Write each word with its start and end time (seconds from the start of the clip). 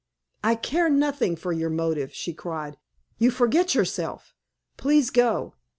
"I 0.43 0.55
care 0.55 0.89
nothing 0.89 1.35
for 1.35 1.51
your 1.53 1.69
motive," 1.69 2.11
she 2.11 2.33
cried. 2.33 2.79
"You 3.19 3.29
forget 3.29 3.75
yourself! 3.75 4.33
Please 4.75 5.11
go!" 5.11 5.53